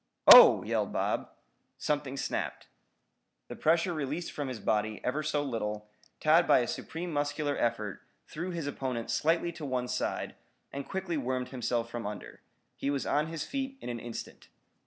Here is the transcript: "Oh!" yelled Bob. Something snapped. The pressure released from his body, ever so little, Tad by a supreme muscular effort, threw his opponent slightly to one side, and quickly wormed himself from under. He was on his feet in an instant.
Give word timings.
"Oh!" 0.25 0.63
yelled 0.63 0.91
Bob. 0.91 1.29
Something 1.77 2.17
snapped. 2.17 2.65
The 3.49 3.55
pressure 3.55 3.93
released 3.93 4.31
from 4.31 4.47
his 4.47 4.59
body, 4.59 4.99
ever 5.03 5.21
so 5.21 5.43
little, 5.43 5.91
Tad 6.19 6.47
by 6.47 6.57
a 6.61 6.67
supreme 6.67 7.13
muscular 7.13 7.55
effort, 7.59 8.01
threw 8.25 8.49
his 8.49 8.65
opponent 8.65 9.11
slightly 9.11 9.51
to 9.51 9.63
one 9.63 9.87
side, 9.87 10.33
and 10.73 10.89
quickly 10.89 11.17
wormed 11.17 11.49
himself 11.49 11.91
from 11.91 12.07
under. 12.07 12.41
He 12.75 12.89
was 12.89 13.05
on 13.05 13.27
his 13.27 13.43
feet 13.45 13.77
in 13.79 13.89
an 13.89 13.99
instant. 13.99 14.47